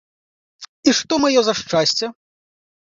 [0.89, 2.05] І што маё за шчасце?